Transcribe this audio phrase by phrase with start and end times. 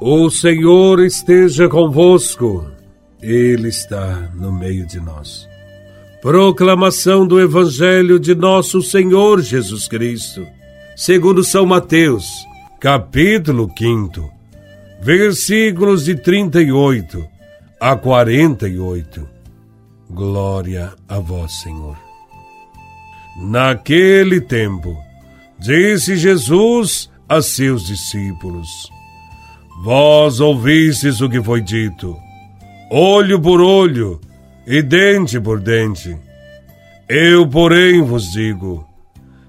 [0.00, 2.70] O Senhor esteja convosco,
[3.20, 5.48] Ele está no meio de nós.
[6.22, 10.46] Proclamação do Evangelho de Nosso Senhor Jesus Cristo,
[10.96, 12.28] segundo São Mateus,
[12.78, 14.32] capítulo 5,
[15.02, 17.26] versículos de 38
[17.80, 19.28] a 48.
[20.10, 21.98] Glória a Vós, Senhor.
[23.36, 24.96] Naquele tempo,
[25.58, 28.70] disse Jesus a seus discípulos:
[29.80, 32.16] Vós ouvistes o que foi dito,
[32.90, 34.20] olho por olho
[34.66, 36.16] e dente por dente.
[37.08, 38.84] Eu, porém, vos digo: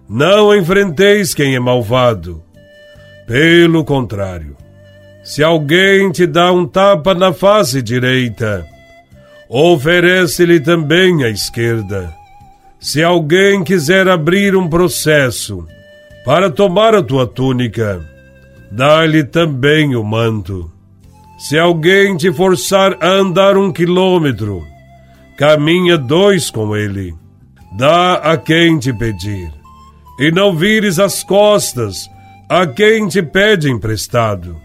[0.07, 2.43] não enfrenteis quem é malvado.
[3.25, 4.55] Pelo contrário,
[5.23, 8.65] se alguém te dá um tapa na face direita,
[9.49, 12.13] oferece-lhe também a esquerda.
[12.79, 15.67] Se alguém quiser abrir um processo
[16.23, 17.99] para tomar a tua túnica,
[18.71, 20.71] dá-lhe também o manto.
[21.37, 24.65] Se alguém te forçar a andar um quilômetro,
[25.37, 27.15] caminha dois com ele.
[27.77, 29.51] Dá a quem te pedir,
[30.19, 32.09] e não vires as costas
[32.49, 34.57] a quem te pede emprestado.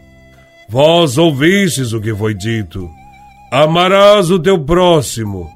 [0.68, 2.90] Vós ouvistes o que foi dito:
[3.52, 5.48] amarás o teu próximo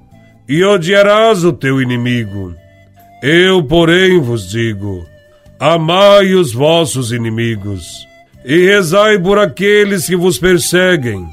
[0.47, 2.55] e odiarás o teu inimigo.
[3.23, 5.05] Eu, porém, vos digo:
[5.59, 8.08] amai os vossos inimigos
[8.49, 11.29] e rezai por aqueles que vos perseguem.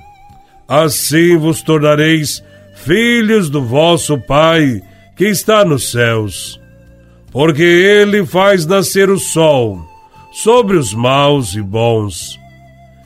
[0.67, 2.44] Assim vos tornareis
[2.75, 4.81] filhos do vosso Pai
[5.16, 6.59] que está nos céus.
[7.31, 9.80] Porque ele faz nascer o sol
[10.33, 12.38] sobre os maus e bons,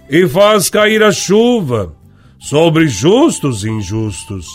[0.10, 1.94] e faz cair a chuva
[2.40, 4.48] sobre justos e injustos.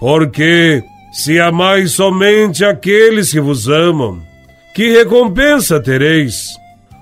[0.00, 4.22] Porque se amais somente aqueles que vos amam,
[4.74, 6.61] que recompensa tereis?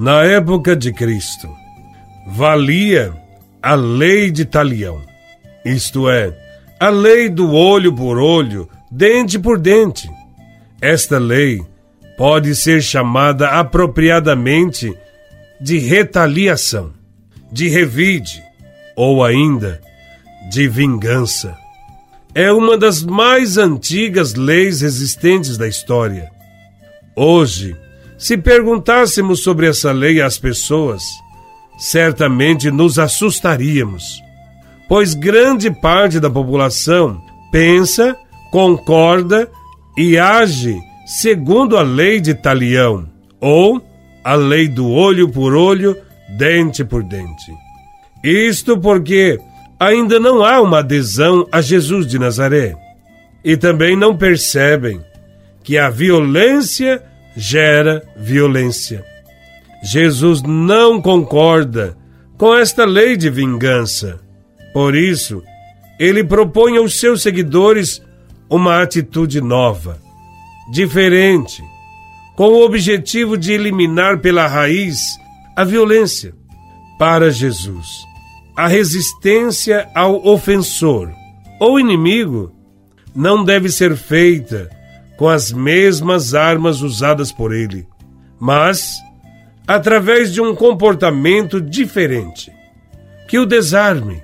[0.00, 1.52] Na época de Cristo,
[2.24, 3.12] valia
[3.60, 5.02] a lei de Talião,
[5.64, 6.32] isto é,
[6.78, 10.08] a lei do olho por olho, dente por dente.
[10.80, 11.60] Esta lei
[12.16, 14.96] pode ser chamada apropriadamente
[15.60, 16.92] de retaliação,
[17.50, 18.40] de revide
[18.94, 19.80] ou ainda
[20.48, 21.56] de vingança.
[22.32, 26.30] É uma das mais antigas leis existentes da história.
[27.16, 27.76] Hoje,
[28.18, 31.02] se perguntássemos sobre essa lei às pessoas,
[31.78, 34.20] certamente nos assustaríamos,
[34.88, 38.16] pois grande parte da população pensa,
[38.50, 39.48] concorda
[39.96, 40.76] e age
[41.08, 43.08] segundo a lei de Talião,
[43.40, 43.80] ou
[44.22, 45.96] a lei do olho por olho,
[46.36, 47.50] dente por dente.
[48.22, 49.38] Isto porque
[49.80, 52.76] ainda não há uma adesão a Jesus de Nazaré
[53.42, 55.00] e também não percebem
[55.64, 57.02] que a violência
[57.38, 59.04] gera violência.
[59.80, 61.96] Jesus não concorda
[62.36, 64.18] com esta lei de vingança.
[64.74, 65.40] Por isso,
[66.00, 68.02] ele propõe aos seus seguidores
[68.50, 70.00] uma atitude nova,
[70.72, 71.62] diferente,
[72.34, 74.98] com o objetivo de eliminar pela raiz
[75.54, 76.34] a violência.
[76.98, 77.86] Para Jesus,
[78.56, 81.08] a resistência ao ofensor
[81.60, 82.52] ou inimigo
[83.14, 84.68] não deve ser feita
[85.18, 87.86] com as mesmas armas usadas por ele,
[88.38, 88.96] mas
[89.66, 92.50] através de um comportamento diferente,
[93.28, 94.22] que o desarme.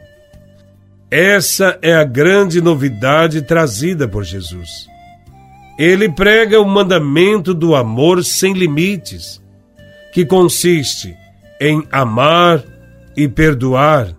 [1.10, 4.88] Essa é a grande novidade trazida por Jesus.
[5.78, 9.42] Ele prega o mandamento do amor sem limites,
[10.12, 11.14] que consiste
[11.60, 12.64] em amar
[13.16, 14.14] e perdoar,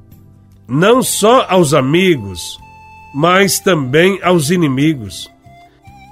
[0.67, 2.59] não só aos amigos,
[3.13, 5.33] mas também aos inimigos.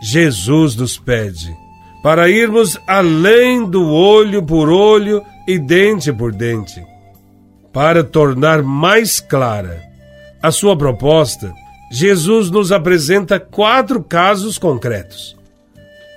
[0.06, 1.56] Jesus nos pede
[2.04, 6.84] para irmos além do olho por olho e dente por dente.
[7.72, 9.82] Para tornar mais clara
[10.42, 11.54] a sua proposta,
[11.90, 15.38] Jesus nos apresenta quatro casos concretos.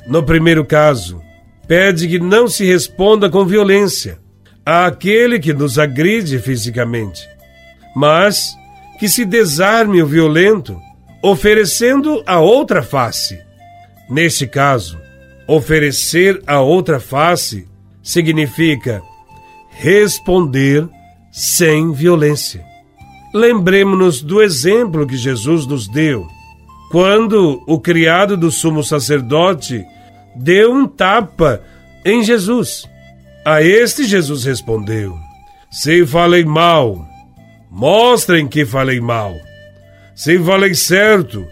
[0.09, 1.23] No primeiro caso,
[1.69, 4.19] pede que não se responda com violência
[4.65, 7.23] àquele que nos agride fisicamente,
[7.95, 8.53] mas
[8.99, 10.77] que se desarme o violento,
[11.23, 13.46] oferecendo a outra face
[14.09, 14.99] Neste caso,
[15.47, 17.67] oferecer a outra face
[18.03, 19.03] significa
[19.71, 20.89] responder
[21.33, 22.65] sem violência.
[23.35, 26.27] Lembremos-nos do exemplo que Jesus nos deu,
[26.91, 29.85] quando o criado do sumo sacerdote
[30.35, 31.63] deu um tapa
[32.05, 32.89] em Jesus.
[33.45, 35.15] A este Jesus respondeu:
[35.71, 37.07] Se falei mal,
[37.71, 39.35] mostrem que falei mal.
[40.15, 41.47] Se falei certo,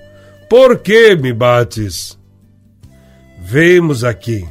[0.49, 2.19] por que me bates?
[3.47, 4.49] Vemos aqui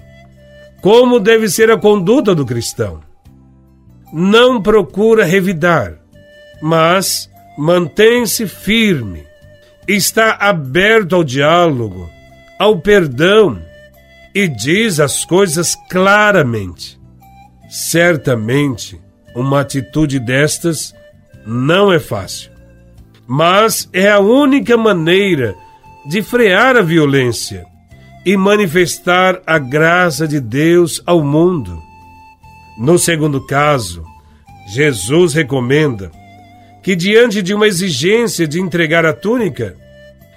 [0.84, 3.00] como deve ser a conduta do cristão.
[4.12, 5.98] Não procura revidar,
[6.62, 9.24] mas mantém-se firme.
[9.88, 12.08] Está aberto ao diálogo,
[12.60, 13.60] ao perdão
[14.36, 17.00] e diz as coisas claramente.
[17.70, 19.02] Certamente,
[19.34, 20.94] uma atitude destas
[21.48, 22.52] não é fácil,
[23.26, 25.56] mas é a única maneira
[26.06, 27.73] de frear a violência
[28.26, 31.82] e manifestar a graça de Deus ao mundo.
[32.78, 34.04] No segundo caso,
[34.68, 36.12] Jesus recomenda
[36.82, 39.76] que, diante de uma exigência de entregar a túnica,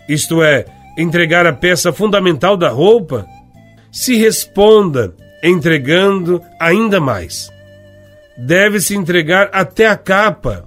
[0.09, 0.65] isto é,
[0.99, 3.27] entregar a peça fundamental da roupa,
[3.91, 7.51] se responda entregando ainda mais.
[8.37, 10.65] Deve-se entregar até a capa,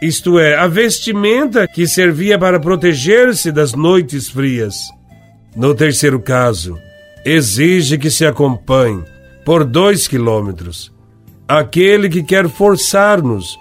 [0.00, 4.76] isto é, a vestimenta que servia para proteger-se das noites frias.
[5.58, 6.78] No terceiro caso,
[7.24, 9.02] exige que se acompanhe
[9.44, 10.92] por dois quilômetros
[11.48, 13.58] aquele que quer forçar-nos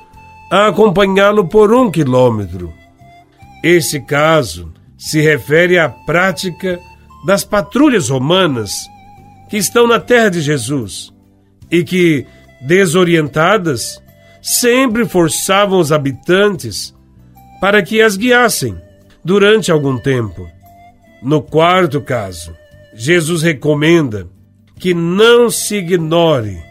[0.51, 2.71] a acompanhá-lo por um quilômetro.
[3.63, 6.79] Esse caso se refere à prática
[7.25, 8.88] das patrulhas romanas
[9.50, 11.11] que estão na terra de Jesus
[11.71, 12.27] e que,
[12.61, 14.00] desorientadas,
[14.39, 16.93] sempre forçavam os habitantes
[17.59, 18.77] para que as guiassem
[19.25, 20.56] durante algum tempo.
[21.21, 22.55] No quarto caso,
[22.93, 24.27] Jesus recomenda
[24.79, 26.61] que não se ignore,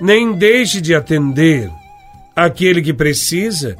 [0.00, 1.70] nem deixe de atender
[2.34, 3.76] aquele que precisa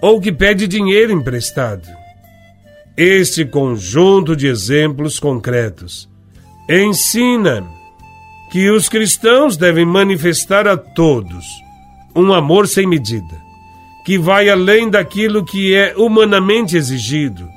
[0.00, 1.88] ou que pede dinheiro emprestado.
[2.96, 6.08] Este conjunto de exemplos concretos
[6.68, 7.66] ensina
[8.50, 11.46] que os cristãos devem manifestar a todos
[12.14, 13.40] um amor sem medida,
[14.04, 17.48] que vai além daquilo que é humanamente exigido.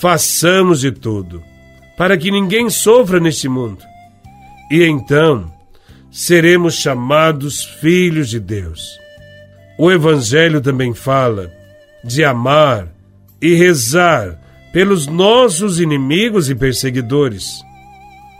[0.00, 1.42] Façamos de tudo
[1.96, 3.84] para que ninguém sofra neste mundo.
[4.70, 5.52] E então
[6.10, 8.98] seremos chamados filhos de Deus.
[9.78, 11.52] O Evangelho também fala
[12.04, 12.88] de amar
[13.42, 14.40] e rezar
[14.72, 17.64] pelos nossos inimigos e perseguidores,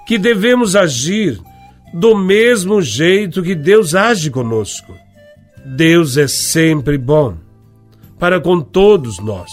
[0.06, 1.40] que devemos agir
[1.92, 4.94] do mesmo jeito que Deus age conosco.
[5.64, 7.36] Deus é sempre bom
[8.18, 9.50] para com todos nós.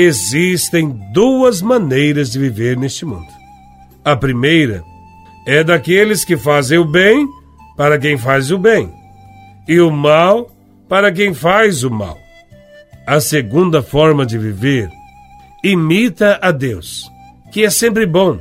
[0.00, 3.26] Existem duas maneiras de viver neste mundo.
[4.04, 4.84] A primeira
[5.44, 7.26] é daqueles que fazem o bem
[7.76, 8.94] para quem faz o bem,
[9.66, 10.52] e o mal
[10.88, 12.16] para quem faz o mal.
[13.04, 14.88] A segunda forma de viver
[15.64, 17.10] imita a Deus,
[17.50, 18.38] que é sempre bom.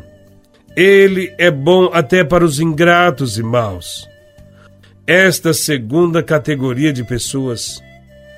[0.75, 4.07] Ele é bom até para os ingratos e maus.
[5.07, 7.81] Esta segunda categoria de pessoas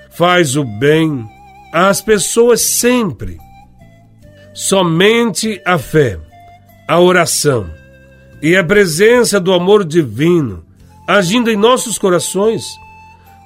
[0.10, 1.28] faz o bem
[1.74, 3.38] às pessoas sempre.
[4.54, 6.20] Somente a fé,
[6.88, 7.70] a oração
[8.42, 10.66] e a presença do amor divino
[11.10, 12.64] agindo em nossos corações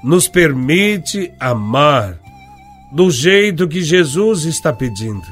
[0.04, 2.20] nos permite amar
[2.92, 5.28] do jeito que Jesus está pedindo.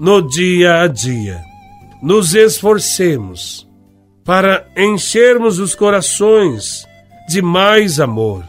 [0.00, 1.42] No dia a dia,
[2.00, 3.68] nos esforcemos
[4.24, 6.86] para enchermos os corações
[7.28, 8.44] de mais amor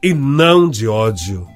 [0.00, 1.55] e não de ódio.